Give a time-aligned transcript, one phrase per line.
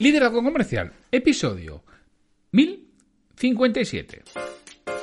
[0.00, 1.84] Liderazgo Comercial, episodio
[2.52, 4.22] 1057.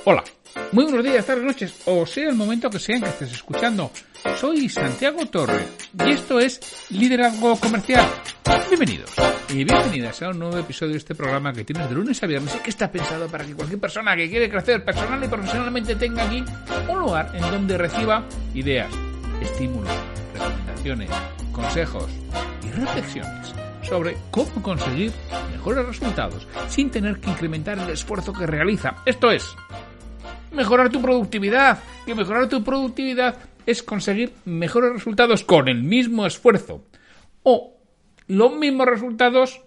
[0.05, 0.23] Hola,
[0.71, 3.91] muy buenos días, tardes, noches, o sea el momento que sea que estés escuchando.
[4.40, 5.68] Soy Santiago Torre
[6.04, 8.09] y esto es Liderazgo Comercial.
[8.70, 9.13] Bienvenidos
[9.49, 12.55] y bienvenidas a un nuevo episodio de este programa que tienes de lunes a viernes
[12.55, 16.26] y que está pensado para que cualquier persona que quiere crecer personal y profesionalmente tenga
[16.26, 16.43] aquí
[16.90, 18.91] un lugar en donde reciba ideas,
[19.43, 19.93] estímulos,
[20.34, 21.12] recomendaciones,
[21.54, 22.09] consejos
[22.63, 25.12] y reflexiones sobre cómo conseguir
[25.52, 28.98] mejores resultados sin tener que incrementar el esfuerzo que realiza.
[29.05, 29.55] Esto es,
[30.52, 31.79] mejorar tu productividad.
[32.05, 36.85] Y mejorar tu productividad es conseguir mejores resultados con el mismo esfuerzo.
[37.44, 37.77] O
[38.27, 39.62] los mismos resultados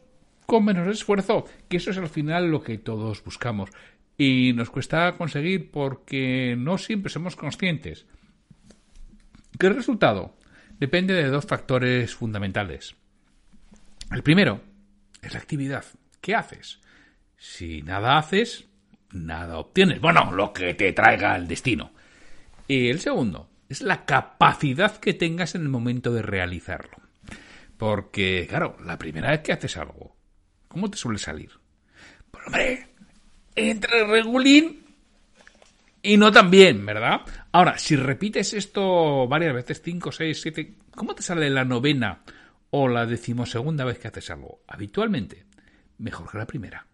[0.47, 1.45] con menos esfuerzo.
[1.69, 3.71] Que eso es al final lo que todos buscamos.
[4.19, 8.07] Y nos cuesta conseguir porque no siempre somos conscientes.
[9.59, 10.37] ¿Qué resultado?
[10.79, 12.97] Depende de dos factores fundamentales.
[14.11, 14.61] El primero
[15.23, 15.85] es la actividad.
[16.21, 16.81] ¿Qué haces?
[17.37, 18.67] Si nada haces,
[19.13, 20.01] nada obtienes.
[20.01, 21.93] Bueno, lo que te traiga el destino.
[22.67, 26.99] Y el segundo es la capacidad que tengas en el momento de realizarlo.
[27.77, 30.17] Porque, claro, la primera vez que haces algo,
[30.69, 31.51] ¿cómo te suele salir?
[32.31, 32.87] Pues hombre,
[33.55, 34.85] entre regulín
[36.03, 37.21] y no tan bien, ¿verdad?
[37.53, 42.23] Ahora, si repites esto varias veces, 5, 6, 7, ¿cómo te sale la novena
[42.71, 45.45] o la decimosegunda vez que haces algo habitualmente,
[45.99, 46.87] mejor que la primera.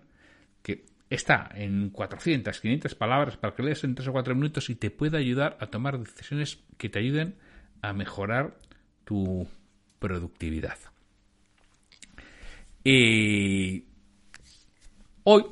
[0.62, 4.74] que está en 400, 500 palabras para que leas en 3 o 4 minutos y
[4.74, 7.36] te pueda ayudar a tomar decisiones que te ayuden
[7.82, 8.56] a mejorar
[9.04, 9.48] tu
[9.98, 10.78] productividad.
[12.84, 13.84] Y
[15.24, 15.44] hoy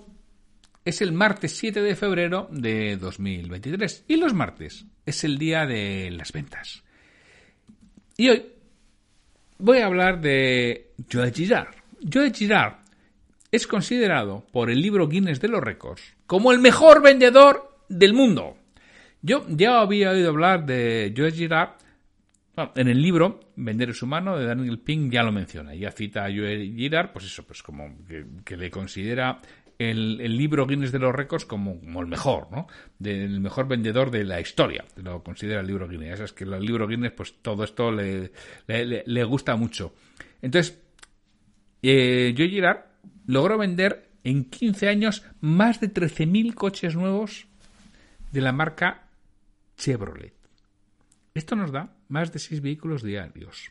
[0.85, 6.11] es el martes 7 de febrero de 2023 y los martes es el día de
[6.13, 6.83] las ventas.
[8.17, 8.47] Y hoy
[9.59, 11.75] voy a hablar de Joe Girard.
[12.13, 12.86] Joe Girard
[13.53, 18.57] es considerado por el libro Guinness de los Récords como el mejor vendedor del mundo.
[19.23, 21.71] Yo ya había oído hablar de Joe Girard.
[22.75, 25.75] en el libro Vender es humano de Daniel Pink ya lo menciona.
[25.75, 27.97] Ya cita a Joe Girard, pues eso, pues como
[28.45, 29.41] que, le considera
[29.79, 32.67] el, libro Guinness de los Récords como, el mejor, ¿no?
[32.99, 34.85] Del mejor vendedor de la historia.
[34.97, 36.21] Lo considera el libro Guinness.
[36.21, 38.31] Es que el libro Guinness, pues todo esto le,
[38.67, 39.95] le, gusta mucho.
[40.43, 40.79] Entonces,
[41.83, 42.96] eh, Joe Girard
[43.27, 47.47] logró vender en 15 años más de 13.000 coches nuevos
[48.33, 49.05] de la marca
[49.77, 50.35] Chevrolet.
[51.35, 53.71] Esto nos da más de 6 vehículos diarios.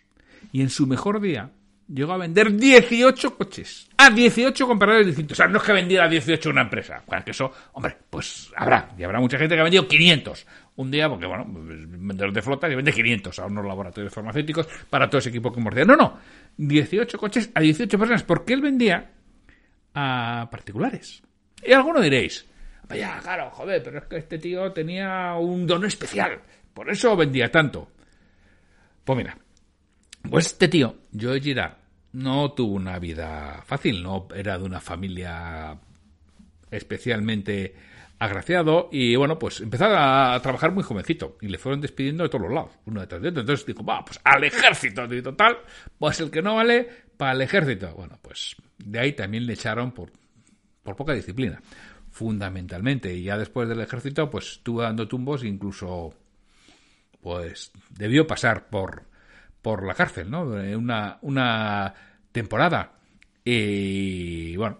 [0.51, 1.51] Y en su mejor día
[1.87, 3.89] llegó a vender 18 coches.
[3.97, 5.37] A 18 compradores distintos.
[5.37, 7.03] O sea, no es que vendiera 18 una empresa.
[7.07, 8.93] Bueno, que eso, hombre, pues habrá.
[8.97, 10.45] Y habrá mucha gente que ha vendido 500
[10.77, 15.09] un día, porque bueno, vendedor de flota y vende 500 a unos laboratorios farmacéuticos para
[15.09, 15.87] todo ese equipo comercial.
[15.87, 16.17] No, no.
[16.57, 18.23] 18 coches a 18 personas.
[18.23, 19.11] Porque él vendía
[19.95, 21.23] a particulares.
[21.63, 22.45] Y alguno diréis,
[22.87, 26.41] vaya, claro, joder, pero es que este tío tenía un don especial,
[26.73, 27.89] por eso vendía tanto.
[29.03, 29.37] Pues mira,
[30.29, 31.77] pues este tío, Joe Girard,
[32.11, 35.79] no tuvo una vida fácil, no era de una familia
[36.71, 37.75] especialmente
[38.19, 42.43] agraciado y bueno, pues empezó a trabajar muy jovencito y le fueron despidiendo de todos
[42.43, 43.41] los lados, uno detrás de otro.
[43.41, 45.57] Entonces dijo, va, pues al ejército, y total,
[45.97, 47.93] pues el que no vale, para el ejército.
[47.95, 50.11] Bueno, pues de ahí también le echaron por,
[50.83, 51.61] por poca disciplina,
[52.11, 53.13] fundamentalmente.
[53.13, 56.13] Y ya después del ejército, pues estuvo dando tumbos, incluso,
[57.21, 59.03] pues debió pasar por,
[59.61, 60.43] por la cárcel, ¿no?
[60.43, 61.93] Una, una
[62.31, 62.93] temporada.
[63.43, 64.79] Y bueno,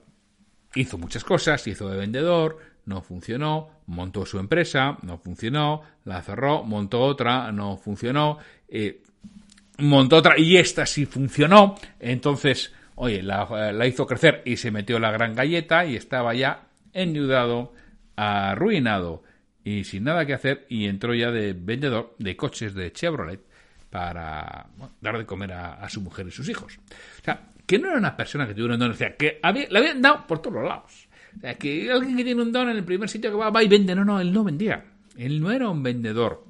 [0.73, 6.63] hizo muchas cosas, hizo de vendedor, no funcionó, montó su empresa, no funcionó, la cerró,
[6.63, 8.37] montó otra, no funcionó,
[8.67, 9.01] eh,
[9.79, 15.11] montó otra y esta sí funcionó, entonces, oye, la, hizo crecer y se metió la
[15.11, 17.73] gran galleta y estaba ya endeudado,
[18.15, 19.23] arruinado
[19.63, 23.41] y sin nada que hacer y entró ya de vendedor de coches de Chevrolet
[23.89, 24.67] para
[25.01, 26.77] dar de comer a, su mujer y sus hijos.
[27.21, 29.67] O sea, que no era una persona que tuviera un don, o sea, que había,
[29.75, 31.04] habían dado por todos lados.
[31.37, 33.63] O sea, que alguien que tiene un don en el primer sitio que va, va
[33.63, 34.85] y vende, no, no, él no vendía.
[35.17, 36.45] Él no era un vendedor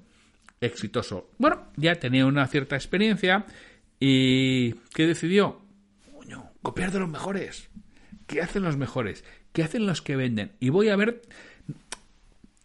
[0.62, 1.30] exitoso.
[1.38, 3.46] Bueno, ya tenía una cierta experiencia
[4.00, 5.62] y ¿qué decidió?
[6.14, 7.70] Coño, copiar de los mejores.
[8.28, 9.24] ¿Qué hacen los mejores?
[9.52, 10.54] ¿Qué hacen los que venden?
[10.60, 11.22] Y voy a ver,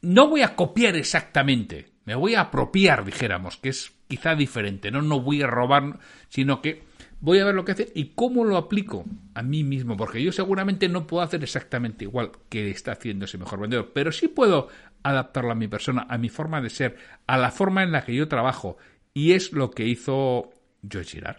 [0.02, 5.02] no voy a copiar exactamente, me voy a apropiar, dijéramos, que es quizá diferente, no,
[5.02, 6.82] no voy a robar, sino que
[7.20, 10.32] voy a ver lo que hace y cómo lo aplico a mí mismo, porque yo
[10.32, 14.68] seguramente no puedo hacer exactamente igual que está haciendo ese mejor vendedor, pero sí puedo
[15.02, 16.96] adaptarlo a mi persona, a mi forma de ser,
[17.26, 18.76] a la forma en la que yo trabajo,
[19.14, 20.50] y es lo que hizo
[20.90, 21.38] Joe Girard.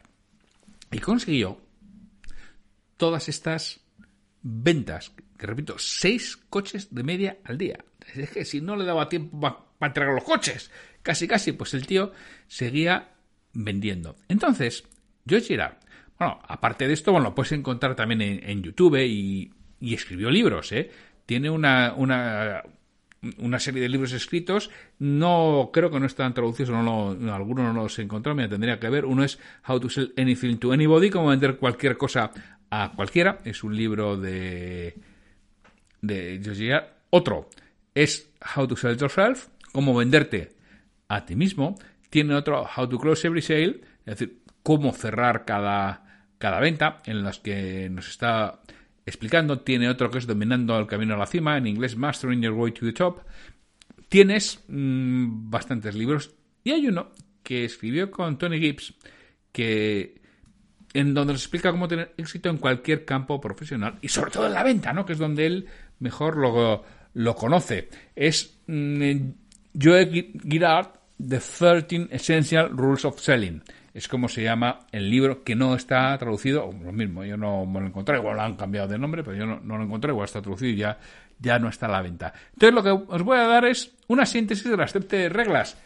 [0.91, 1.61] Y consiguió
[2.97, 3.81] todas estas
[4.41, 7.83] ventas, que repito, seis coches de media al día.
[8.15, 10.69] Es que si no le daba tiempo para entregar los coches,
[11.01, 12.11] casi casi, pues el tío
[12.47, 13.15] seguía
[13.53, 14.17] vendiendo.
[14.27, 14.83] Entonces,
[15.27, 15.77] Girard,
[16.21, 19.51] bueno, aparte de esto, bueno, lo puedes encontrar también en, YouTube y,
[19.81, 20.91] escribió libros, ¿eh?
[21.25, 22.61] Tiene una, una,
[23.39, 24.69] una, serie de libros escritos,
[24.99, 28.79] no creo que no están traducidos, no, no algunos no los he encontrado, me tendría
[28.79, 29.05] que ver.
[29.05, 32.29] Uno es How to Sell Anything to Anybody, cómo vender cualquier cosa
[32.69, 34.93] a cualquiera, es un libro de,
[36.01, 36.85] de Girard.
[37.09, 37.49] Otro
[37.95, 40.51] es How to Sell Yourself, cómo venderte
[41.07, 41.79] a ti mismo.
[42.11, 47.23] Tiene otro How to Close Every Sale, es decir, cómo cerrar cada, cada venta, en
[47.23, 48.61] las que nos está
[49.05, 49.59] explicando.
[49.59, 52.71] Tiene otro que es Dominando el Camino a la Cima, en inglés Mastering Your Way
[52.73, 53.21] to the Top.
[54.09, 57.11] Tienes mm, bastantes libros y hay uno
[57.43, 58.93] que escribió con Tony Gibbs
[59.51, 60.21] que
[60.93, 64.53] en donde nos explica cómo tener éxito en cualquier campo profesional y sobre todo en
[64.53, 65.05] la venta, ¿no?
[65.05, 65.65] Que es donde él
[65.99, 67.89] mejor lo, lo conoce.
[68.15, 69.29] Es mm,
[69.81, 70.87] Joe Girard,
[71.17, 73.61] The 13 Essential Rules of Selling
[73.93, 77.81] es como se llama el libro que no está traducido, lo mismo, yo no me
[77.81, 80.41] lo encontré, igual lo han cambiado de nombre, pero yo no, lo encontré, igual está
[80.41, 80.97] traducido y ya,
[81.39, 82.33] ya no está a la venta.
[82.53, 85.77] Entonces lo que os voy a dar es una síntesis de las 13 reglas,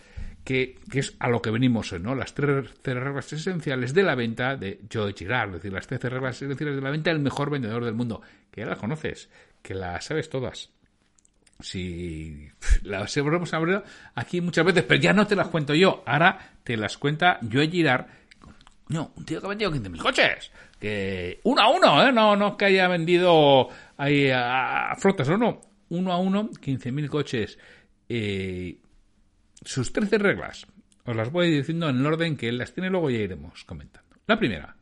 [0.43, 2.13] que, es a lo que venimos hoy, ¿no?
[2.13, 6.41] Las tres, reglas esenciales de la venta de Joe Girard, es decir, las 13 reglas
[6.41, 9.29] esenciales de la venta del mejor vendedor del mundo, que ya las conoces,
[9.63, 10.74] que las sabes todas
[11.59, 12.49] si
[12.83, 16.77] las hemos hablado aquí muchas veces, pero ya no te las cuento yo, ahora te
[16.77, 18.05] las cuenta yo a Girard.
[18.87, 22.11] No, un tío que ha vendido 15.000 coches, que uno a uno, ¿eh?
[22.11, 27.57] no, no que haya vendido ahí a, flotas, no, no, uno a uno, 15.000 coches.
[28.07, 28.77] Eh,
[29.63, 30.67] sus 13 reglas,
[31.05, 34.15] os las voy diciendo en el orden que él las tiene, luego ya iremos comentando.
[34.27, 34.75] La primera,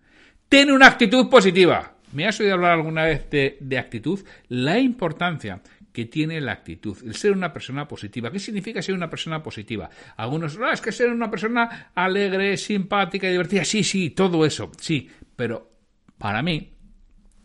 [0.49, 1.93] tiene una actitud positiva.
[2.11, 4.19] ¿Me has oído hablar alguna vez de, de actitud?
[4.49, 5.61] La importancia
[5.93, 8.31] que tiene la actitud, el ser una persona positiva.
[8.31, 9.89] ¿Qué significa ser una persona positiva?
[10.17, 13.63] Algunos, no, es que ser una persona alegre, simpática, divertida.
[13.63, 15.07] Sí, sí, todo eso, sí.
[15.35, 15.71] Pero
[16.17, 16.73] para mí,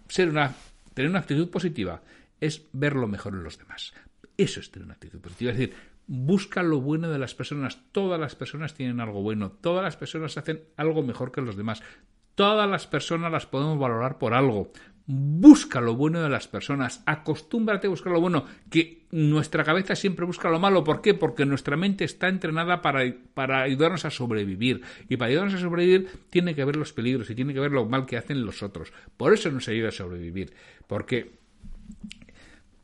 [0.09, 0.55] ser una,
[0.95, 2.03] tener una actitud positiva
[2.41, 3.93] es ver lo mejor en los demás.
[4.37, 5.53] Eso es tener una actitud positiva.
[5.53, 5.75] Es decir,
[6.07, 7.79] busca lo bueno de las personas.
[7.93, 9.51] Todas las personas tienen algo bueno.
[9.51, 11.83] Todas las personas hacen algo mejor que los demás.
[12.35, 14.73] Todas las personas las podemos valorar por algo
[15.11, 20.27] busca lo bueno de las personas, acostúmbrate a buscar lo bueno, que nuestra cabeza siempre
[20.27, 20.85] busca lo malo.
[20.85, 21.15] ¿Por qué?
[21.15, 24.83] Porque nuestra mente está entrenada para, para ayudarnos a sobrevivir.
[25.09, 27.87] Y para ayudarnos a sobrevivir tiene que ver los peligros y tiene que ver lo
[27.87, 28.93] mal que hacen los otros.
[29.17, 30.53] Por eso nos ayuda a sobrevivir.
[30.87, 31.39] Porque,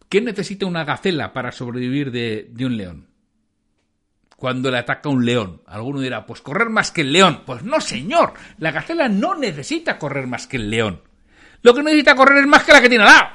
[0.09, 3.07] ¿qué necesita una gacela para sobrevivir de, de un león?
[4.37, 5.63] cuando le ataca un león.
[5.67, 7.43] Alguno dirá, pues correr más que el león.
[7.47, 11.01] Pues no, señor, la gacela no necesita correr más que el león.
[11.65, 13.29] Lo que necesita correr es más que la que tiene al lado.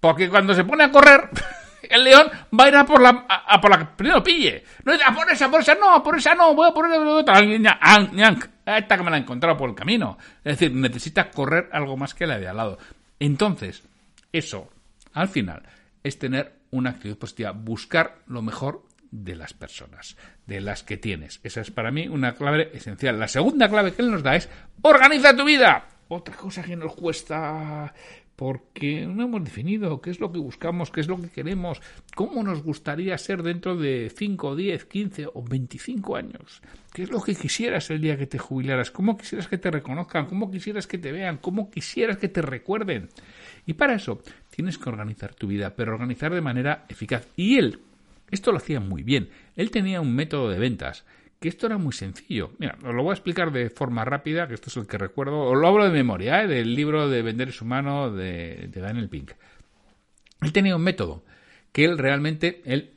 [0.00, 1.28] Porque cuando se pone a correr,
[1.82, 2.26] el león
[2.58, 4.64] va a ir a por la, a, por la que primero pille.
[4.82, 7.40] No dice, a por esa, por esa no, por esa no, voy a poner otra.
[7.40, 10.16] Esta que me la he encontrado por el camino.
[10.42, 12.78] Es decir, necesita correr algo más que la de al lado.
[13.20, 13.82] Entonces,
[14.32, 14.70] eso,
[15.12, 15.62] al final,
[16.02, 21.40] es tener una actitud positiva, buscar lo mejor de las personas, de las que tienes.
[21.42, 23.18] Esa es para mí una clave esencial.
[23.20, 24.48] La segunda clave que él nos da es
[24.80, 25.88] organiza tu vida.
[26.08, 27.94] Otra cosa que nos cuesta
[28.36, 31.80] porque no hemos definido qué es lo que buscamos, qué es lo que queremos,
[32.14, 37.22] cómo nos gustaría ser dentro de 5, 10, 15 o 25 años, qué es lo
[37.22, 40.98] que quisieras el día que te jubilaras, cómo quisieras que te reconozcan, cómo quisieras que
[40.98, 43.08] te vean, cómo quisieras que te recuerden.
[43.66, 44.20] Y para eso
[44.50, 47.28] tienes que organizar tu vida, pero organizar de manera eficaz.
[47.36, 47.80] Y él,
[48.30, 51.04] esto lo hacía muy bien, él tenía un método de ventas
[51.40, 52.52] que esto era muy sencillo.
[52.58, 55.40] Mira, os lo voy a explicar de forma rápida, que esto es el que recuerdo,
[55.40, 56.48] os lo hablo de memoria, ¿eh?
[56.48, 59.32] del libro de Vender es humano de, de Daniel Pink.
[60.40, 61.24] Él tenía un método
[61.72, 62.94] que él realmente, él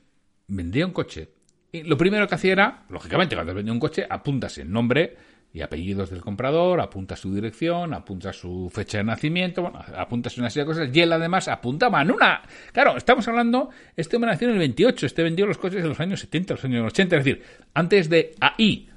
[0.47, 1.29] vendía un coche.
[1.71, 5.17] Y lo primero que hacía era, lógicamente, cuando vendía un coche, apuntas el nombre,
[5.53, 10.49] y apellidos del comprador, apunta su dirección, apunta su fecha de nacimiento, bueno, apunta una
[10.49, 12.41] serie de cosas, y él además apuntaba en una...
[12.71, 15.99] Claro, estamos hablando, este hombre nació en el 28, este vendió los coches en los
[15.99, 18.89] años 70, los años 80, es decir, antes de AI,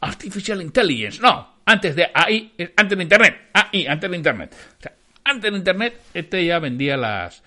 [0.00, 4.54] Artificial Intelligence, no, antes de AI, antes de Internet, AI, antes de Internet.
[4.78, 4.92] O sea,
[5.24, 7.42] antes de Internet, este ya vendía las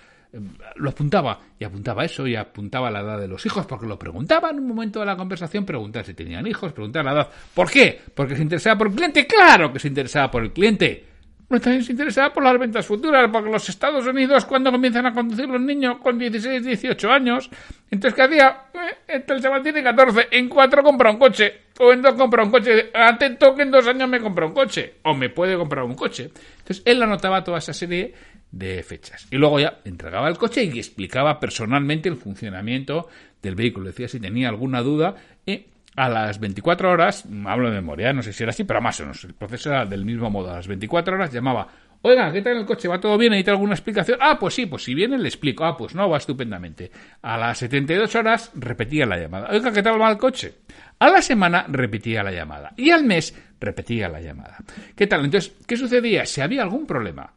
[0.76, 4.50] lo apuntaba y apuntaba eso y apuntaba la edad de los hijos porque lo preguntaba
[4.50, 7.30] en un momento de la conversación, preguntar si tenían hijos, preguntar la edad.
[7.54, 8.00] ¿Por qué?
[8.14, 9.28] Porque se interesaba por el cliente.
[9.28, 11.06] Claro que se interesaba por el cliente.
[11.48, 15.14] Pero también se interesaba por las ventas futuras, porque los Estados Unidos, cuando comienzan a
[15.14, 17.50] conducir los niños con 16, 18 años,
[17.90, 18.64] entonces, ¿qué hacía?
[18.74, 22.44] Eh, entre el chaval tiene 14, en 4 compra un coche, o en 2 compra
[22.44, 25.86] un coche, atento que en 2 años me compra un coche, o me puede comprar
[25.86, 26.32] un coche.
[26.58, 28.14] Entonces, él anotaba toda esa serie
[28.52, 29.28] de fechas.
[29.32, 33.10] Y luego ya entregaba el coche y explicaba personalmente el funcionamiento
[33.42, 33.88] del vehículo.
[33.88, 38.32] Decía si tenía alguna duda y a las 24 horas, hablo de memoria, no sé
[38.32, 40.52] si era así, pero más o menos, el proceso era del mismo modo.
[40.52, 41.68] A las 24 horas llamaba,
[42.04, 42.88] oiga, ¿qué tal el coche?
[42.88, 43.32] ¿Va todo bien?
[43.32, 44.20] ¿Necesita alguna explicación?
[44.22, 45.66] Ah, pues sí, pues si viene le explico.
[45.66, 46.92] Ah, pues no, va estupendamente.
[47.24, 49.50] A las 72 horas repetía la llamada.
[49.52, 50.54] Oiga, ¿qué tal va el coche?
[51.00, 52.74] A la semana repetía la llamada.
[52.78, 54.58] Y al mes repetía la llamada.
[54.96, 55.26] ¿Qué tal?
[55.26, 56.28] Entonces, ¿qué sucedía?
[56.28, 57.34] Si había algún problema,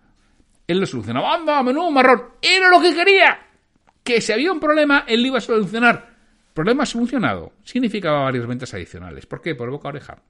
[0.73, 1.35] él lo solucionaba.
[1.35, 2.23] ¡Anda, menudo marrón!
[2.41, 3.39] ¡Era lo que quería!
[4.03, 6.11] Que si había un problema, él lo iba a solucionar.
[6.55, 7.53] Problema solucionado.
[7.65, 9.27] Significaba varias ventas adicionales.
[9.27, 9.55] ¿Por qué?
[9.55, 10.23] Por boca oreja.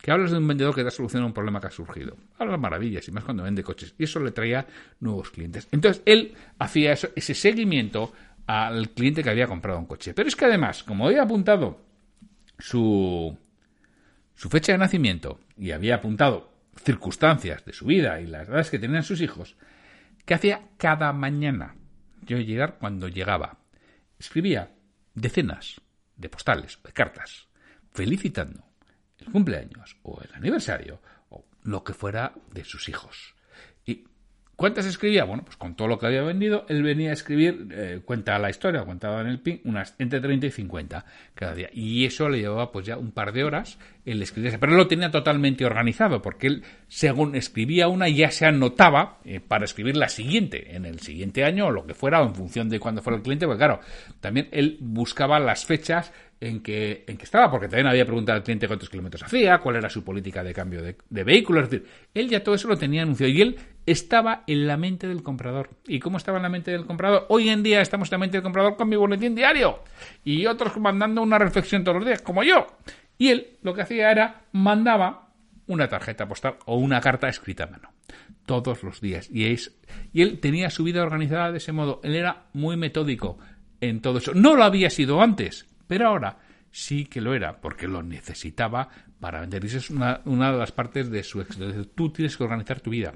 [0.00, 2.16] Que hablas de un vendedor que te ha solucionado un problema que ha surgido.
[2.38, 3.94] Hablas maravillas, y más cuando vende coches.
[3.98, 4.66] Y eso le traía
[5.00, 5.68] nuevos clientes.
[5.70, 8.12] Entonces, él hacía ese seguimiento
[8.46, 10.14] al cliente que había comprado un coche.
[10.14, 11.80] Pero es que además, como había apuntado
[12.58, 13.36] su,
[14.34, 18.78] su fecha de nacimiento y había apuntado circunstancias de su vida y las edades que
[18.78, 19.56] tenían sus hijos,
[20.24, 21.74] que hacía cada mañana.
[22.22, 23.58] Yo llegar cuando llegaba.
[24.18, 24.72] Escribía
[25.14, 25.80] decenas
[26.16, 27.48] de postales o de cartas
[27.92, 28.64] felicitando
[29.18, 33.34] el cumpleaños o el aniversario o lo que fuera de sus hijos.
[34.62, 35.24] ¿Cuántas escribía?
[35.24, 38.48] Bueno, pues con todo lo que había vendido, él venía a escribir, eh, cuenta la
[38.48, 41.04] historia, contaba en el pin, unas entre 30 y 50
[41.34, 41.68] cada día.
[41.72, 43.76] Y eso le llevaba pues ya un par de horas
[44.06, 44.56] el escribir.
[44.60, 49.40] Pero él lo tenía totalmente organizado, porque él, según escribía una, ya se anotaba eh,
[49.40, 52.68] para escribir la siguiente, en el siguiente año o lo que fuera, o en función
[52.68, 53.80] de cuándo fuera el cliente, porque claro,
[54.20, 58.42] también él buscaba las fechas en que, en que estaba, porque también había preguntado al
[58.42, 61.88] cliente cuántos kilómetros hacía, cuál era su política de cambio de, de vehículo, es decir,
[62.14, 65.70] él ya todo eso lo tenía anunciado y él estaba en la mente del comprador.
[65.86, 67.26] ¿Y cómo estaba en la mente del comprador?
[67.28, 69.84] Hoy en día estamos en la mente del comprador con mi boletín diario
[70.24, 72.66] y otros mandando una reflexión todos los días, como yo.
[73.18, 75.28] Y él lo que hacía era mandaba
[75.68, 77.92] una tarjeta postal o una carta escrita a mano
[78.46, 79.28] todos los días.
[79.30, 79.78] Y, es,
[80.12, 82.00] y él tenía su vida organizada de ese modo.
[82.02, 83.38] Él era muy metódico
[83.80, 84.32] en todo eso.
[84.34, 86.38] No lo había sido antes, pero ahora
[86.70, 88.88] sí que lo era, porque lo necesitaba
[89.20, 89.62] para vender.
[89.64, 91.70] Y esa es una, de las partes de su éxito.
[91.94, 93.12] Tú tienes que organizar tu vida.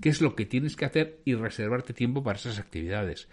[0.00, 3.28] ¿Qué es lo que tienes que hacer y reservarte tiempo para esas actividades?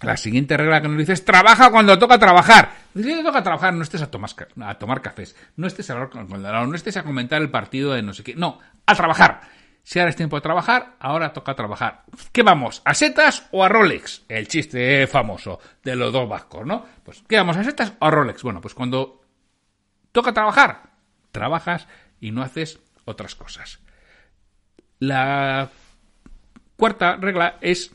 [0.00, 2.72] La siguiente regla que nos dice es trabaja cuando toca trabajar.
[2.94, 4.30] Si te toca trabajar, no estés a tomar,
[4.60, 7.92] a tomar cafés, no estés a hablar con el no estés a comentar el partido
[7.92, 8.34] de no sé qué.
[8.34, 9.40] No, a trabajar.
[9.84, 12.04] Si ahora es tiempo de trabajar, ahora toca trabajar.
[12.32, 12.80] ¿Qué vamos?
[12.86, 14.24] ¿A setas o a Rolex?
[14.28, 16.86] El chiste famoso de los dos vascos, ¿no?
[17.04, 17.58] Pues, ¿qué vamos?
[17.58, 18.42] ¿A setas o a Rolex?
[18.42, 19.20] Bueno, pues cuando
[20.10, 20.94] toca trabajar,
[21.30, 21.86] trabajas
[22.18, 23.78] y no haces otras cosas.
[25.00, 25.68] La
[26.76, 27.94] cuarta regla es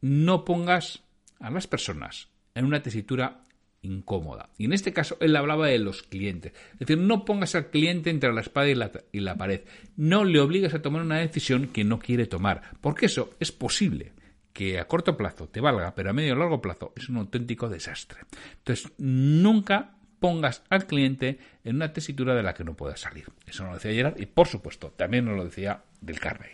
[0.00, 1.02] no pongas
[1.38, 3.42] a las personas en una tesitura
[3.84, 4.48] incómoda.
[4.58, 6.52] Y en este caso él hablaba de los clientes.
[6.72, 9.60] Es decir, no pongas al cliente entre la espada y la, y la pared.
[9.96, 12.62] No le obligues a tomar una decisión que no quiere tomar.
[12.80, 14.12] Porque eso es posible
[14.52, 17.68] que a corto plazo te valga, pero a medio y largo plazo es un auténtico
[17.68, 18.20] desastre.
[18.58, 23.26] Entonces, nunca pongas al cliente en una tesitura de la que no pueda salir.
[23.46, 26.52] Eso nos lo decía Gerard y, por supuesto, también nos lo decía Del Carrey.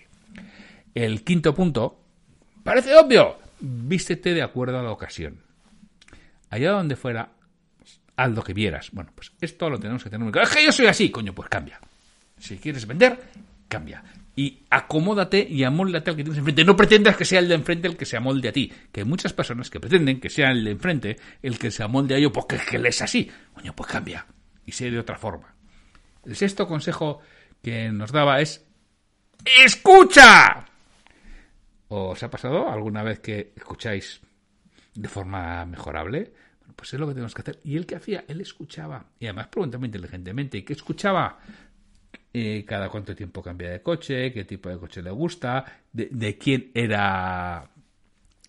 [0.94, 2.00] El quinto punto,
[2.64, 5.49] parece obvio, vístete de acuerdo a la ocasión.
[6.50, 7.30] Allá donde fuera,
[8.16, 8.90] haz lo que vieras.
[8.92, 10.48] Bueno, pues esto lo tenemos que tener muy claro.
[10.48, 11.80] Es que yo soy así, coño, pues cambia.
[12.38, 13.18] Si quieres vender,
[13.68, 14.02] cambia.
[14.36, 16.64] Y acomódate y amóldate al que tienes enfrente.
[16.64, 18.72] No pretendas que sea el de enfrente el que se amolde a ti.
[18.90, 22.14] Que hay muchas personas que pretenden que sea el de enfrente el que se amolde
[22.14, 23.30] a ello porque es que él es así.
[23.54, 24.26] Coño, pues cambia.
[24.66, 25.54] Y sé de otra forma.
[26.24, 27.20] El sexto consejo
[27.62, 28.66] que nos daba es
[29.44, 30.66] ¡Escucha!
[31.88, 34.20] ¿Os ha pasado alguna vez que escucháis
[34.94, 36.32] de forma mejorable?
[36.60, 37.60] Bueno, pues es lo que tenemos que hacer.
[37.64, 39.06] Y él que hacía, él escuchaba.
[39.18, 40.58] Y además pregunta muy inteligentemente.
[40.58, 41.38] ¿Y qué escuchaba?
[42.32, 46.70] Eh, cada cuánto tiempo cambia de coche, qué tipo de coche le gusta, de, quién
[46.74, 47.68] era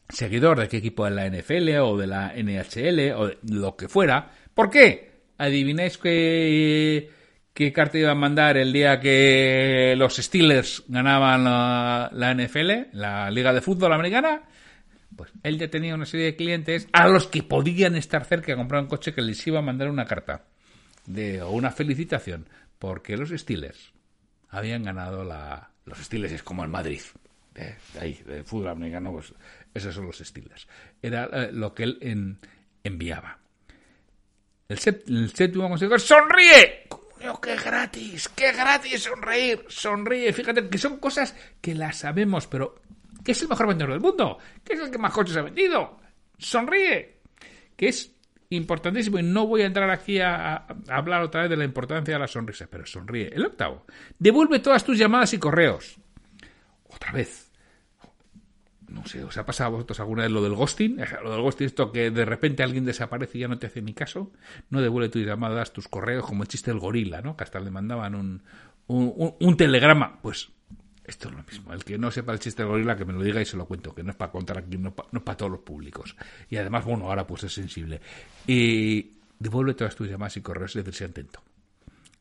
[0.08, 3.88] seguidor, de qué equipo de la NFL o de la NHL o de lo que
[3.88, 4.30] fuera.
[4.54, 5.10] ¿Por qué?
[5.40, 7.10] ¿Adivináis qué,
[7.56, 13.32] qué carta iba a mandar el día que los Steelers ganaban la, la NFL, la
[13.32, 14.44] Liga de Fútbol Americana?
[15.16, 18.56] Pues él ya tenía una serie de clientes a los que podían estar cerca a
[18.56, 20.46] comprar un coche que les iba a mandar una carta
[21.06, 22.48] de o una felicitación
[22.80, 23.94] porque los Steelers
[24.50, 25.72] habían ganado la...
[25.86, 27.02] Los Steelers es como el Madrid,
[27.54, 29.34] de, ahí, de fútbol americano, pues
[29.74, 30.68] esos son los Steelers.
[31.02, 32.38] Era eh, lo que él
[32.84, 33.40] enviaba.
[34.68, 36.88] El, séptimo consejo ¡sonríe!
[37.42, 38.30] ¡Qué gratis!
[38.30, 39.66] ¡Qué gratis sonreír!
[39.68, 40.34] Sonríe.
[40.34, 42.82] Fíjate que son cosas que las sabemos, pero
[43.24, 44.38] ¿qué es el mejor vendedor del mundo?
[44.64, 46.00] ¿Qué es el que más coches ha vendido?
[46.38, 47.22] Sonríe.
[47.76, 48.16] Que es
[48.52, 52.20] importantísimo y no voy a entrar aquí a, hablar otra vez de la importancia de
[52.20, 53.30] la sonrisa, pero sonríe.
[53.34, 53.86] El octavo,
[54.20, 55.98] devuelve todas tus llamadas y correos.
[56.88, 57.50] Otra vez.
[58.90, 60.98] No sé, ¿os ha pasado a vosotros alguna vez lo del ghosting?
[61.24, 63.94] Lo del ghosting, esto que de repente alguien desaparece y ya no te hace ni
[63.94, 64.34] caso.
[64.70, 67.38] No devuelve tus llamadas, tus correos, como el chiste del gorila, ¿no?
[67.38, 68.44] Que hasta le mandaban un,
[68.88, 70.20] un telegrama.
[70.22, 70.52] Pues
[71.04, 71.74] esto es lo mismo.
[71.74, 73.66] El que no sepa el chiste de gorila, que me lo diga y se lo
[73.66, 76.16] cuento, que no es para contar aquí, no, es para todos los públicos.
[76.50, 78.00] Y además, bueno, ahora pues es sensible.
[78.46, 81.42] Y devuelve todas tus llamadas y correos y decir, atento.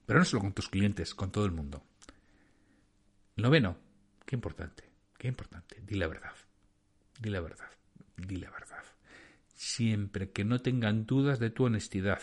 [0.07, 1.83] Pero no solo con tus clientes, con todo el mundo.
[3.37, 3.77] Noveno,
[4.25, 4.85] qué importante,
[5.19, 5.81] qué importante.
[5.87, 6.35] Di la verdad.
[7.21, 7.71] Di la verdad.
[8.17, 8.83] Di la verdad.
[9.55, 12.23] Siempre que no tengan dudas de tu honestidad.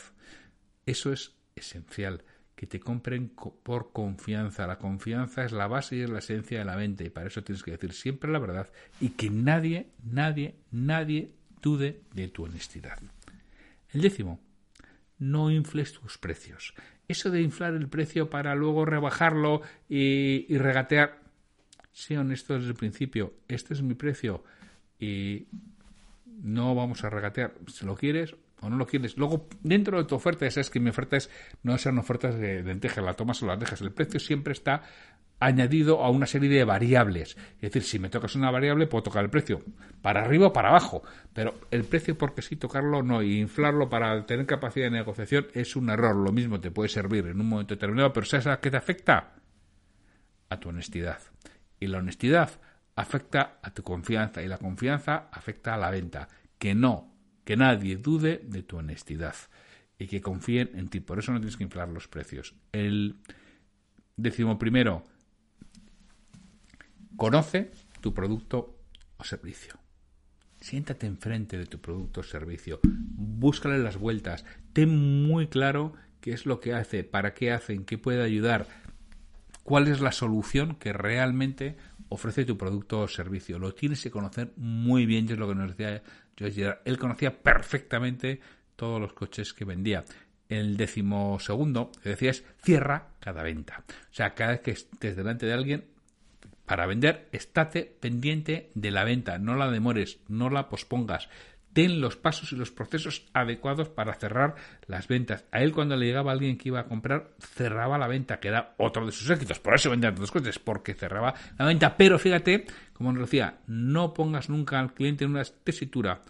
[0.86, 2.24] Eso es esencial
[2.58, 4.66] que te compren por confianza.
[4.66, 7.44] La confianza es la base y es la esencia de la venta y para eso
[7.44, 8.68] tienes que decir siempre la verdad
[9.00, 12.98] y que nadie, nadie, nadie dude de tu honestidad.
[13.92, 14.40] El décimo,
[15.20, 16.74] no infles tus precios.
[17.08, 21.22] Eso de inflar el precio para luego rebajarlo y, y regatear.
[21.92, 24.44] Sé honesto desde el principio, este es mi precio
[25.00, 25.46] y
[26.26, 27.54] no vamos a regatear.
[27.68, 29.18] Si lo quieres, o no lo quieres.
[29.18, 31.30] Luego, dentro de tu oferta, ya sabes que mi oferta es,
[31.64, 33.82] no sean ofertas de lentejas, la tomas o las dejas.
[33.82, 34.82] El precio siempre está
[35.40, 37.38] añadido a una serie de variables.
[37.58, 39.64] Es decir, si me tocas una variable, puedo tocar el precio
[40.02, 41.04] para arriba o para abajo.
[41.34, 43.22] Pero el precio, porque sí tocarlo, no.
[43.22, 46.16] Y inflarlo para tener capacidad de negociación es un error.
[46.16, 49.36] Lo mismo te puede servir en un momento determinado, pero ¿sabes a qué te afecta?
[50.50, 51.20] A tu honestidad.
[51.80, 52.50] Y la honestidad
[52.96, 56.28] afecta a tu confianza y la confianza afecta a la venta.
[56.58, 57.17] Que no
[57.48, 59.34] que nadie dude de tu honestidad
[59.98, 61.00] y que confíen en ti.
[61.00, 62.54] Por eso no tienes que inflar los precios.
[62.74, 63.16] El
[64.18, 65.06] décimo primero,
[67.16, 68.78] conoce tu producto
[69.16, 69.76] o servicio.
[70.60, 72.82] Siéntate enfrente de tu producto o servicio.
[72.84, 74.44] Búscale las vueltas.
[74.74, 78.68] Ten muy claro qué es lo que hace, para qué hace, en qué puede ayudar,
[79.64, 81.78] cuál es la solución que realmente
[82.10, 83.58] ofrece tu producto o servicio.
[83.58, 86.04] Lo tienes que conocer muy bien, y es lo que nos decía
[86.40, 88.40] él conocía perfectamente
[88.76, 90.06] todos los coches que vendía.
[90.50, 93.84] El décimo segundo decía es cierra cada venta.
[93.90, 95.86] O sea, cada vez que estés delante de alguien
[96.66, 101.30] para vender, estate pendiente de la venta, no la demores, no la pospongas.
[101.78, 104.56] Ten los pasos y los procesos adecuados para cerrar
[104.88, 105.46] las ventas.
[105.52, 108.74] A él cuando le llegaba alguien que iba a comprar, cerraba la venta, que era
[108.78, 109.60] otro de sus éxitos.
[109.60, 111.96] Por eso vendía tantos coches, porque cerraba la venta.
[111.96, 116.24] Pero fíjate, como nos decía, no pongas nunca al cliente en una tesitura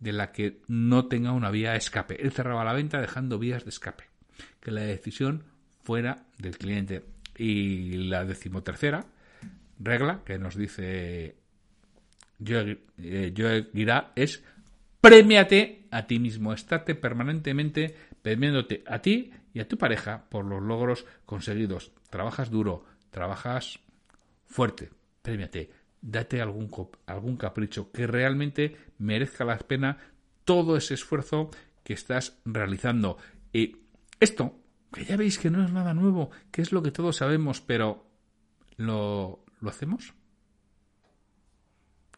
[0.00, 2.20] de la que no tenga una vía de escape.
[2.20, 4.02] Él cerraba la venta dejando vías de escape.
[4.58, 5.44] Que la decisión
[5.84, 7.04] fuera del cliente.
[7.36, 9.06] Y la decimotercera
[9.78, 11.36] regla que nos dice
[12.44, 14.42] Joe, eh, es
[15.00, 16.52] premiate a ti mismo.
[16.52, 21.92] Estate permanentemente premiándote a ti y a tu pareja por los logros conseguidos.
[22.10, 23.80] Trabajas duro, trabajas
[24.46, 24.90] fuerte,
[25.22, 26.70] premiate date algún,
[27.06, 29.98] algún capricho que realmente merezca la pena
[30.44, 31.50] todo ese esfuerzo
[31.84, 33.18] que estás realizando.
[33.52, 33.76] Y
[34.20, 34.54] esto,
[34.92, 38.06] que ya veis que no es nada nuevo, que es lo que todos sabemos, pero
[38.76, 40.14] ¿lo, ¿lo hacemos?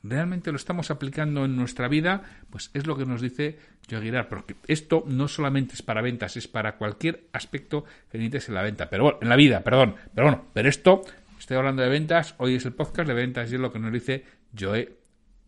[0.03, 3.59] Realmente lo estamos aplicando en nuestra vida, pues es lo que nos dice
[3.91, 4.29] Joe Girard.
[4.29, 8.63] Porque esto no solamente es para ventas, es para cualquier aspecto que necesites en la
[8.63, 8.89] venta.
[8.89, 9.97] Pero bueno, en la vida, perdón.
[10.15, 11.03] Pero bueno, pero esto,
[11.39, 13.93] estoy hablando de ventas, hoy es el podcast de ventas y es lo que nos
[13.93, 14.25] dice
[14.59, 14.97] Joe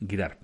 [0.07, 0.39] Girard.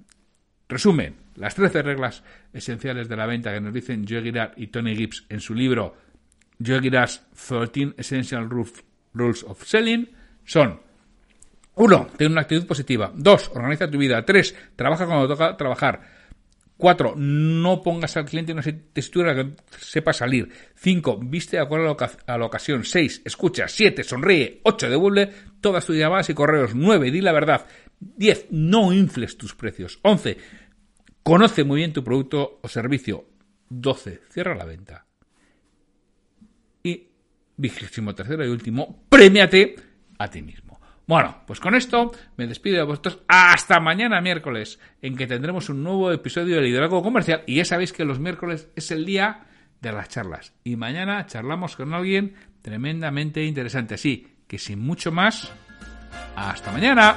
[0.69, 4.95] Resumen, las 13 reglas esenciales de la venta que nos dicen Joe Girard y Tony
[4.95, 5.97] Gibbs en su libro
[6.65, 10.11] Joe Girard's 13 Essential Rules of Selling
[10.45, 10.81] son
[11.79, 13.13] uno, ten una actitud positiva.
[13.15, 14.25] Dos, organiza tu vida.
[14.25, 16.01] Tres, trabaja cuando toca trabajar.
[16.77, 20.49] Cuatro, no pongas al cliente en una textura que sepa salir.
[20.77, 22.85] Cinco, viste de acuerdo a la ocasión.
[22.85, 23.67] Seis, escucha.
[23.69, 24.61] Siete, sonríe.
[24.65, 26.75] Ocho, devuelve todas tus llamadas y correos.
[26.75, 27.67] Nueve, di la verdad.
[27.99, 29.99] Diez, no infles tus precios.
[30.03, 30.37] Once,
[31.23, 33.25] conoce muy bien tu producto o servicio.
[33.69, 35.07] Doce, cierra la venta.
[36.83, 37.09] Y
[37.57, 39.75] vigésimo tercero y último, premiate
[40.19, 40.68] a ti mismo.
[41.09, 45.83] Bueno, pues con esto me despido de vosotros hasta mañana miércoles, en que tendremos un
[45.83, 47.45] nuevo episodio de Liderazgo Comercial.
[47.47, 49.47] Y ya sabéis que los miércoles es el día
[49.81, 50.53] de las charlas.
[50.65, 53.95] Y mañana charlamos con alguien tremendamente interesante.
[53.95, 55.51] Así que sin mucho más,
[56.37, 57.17] hasta mañana.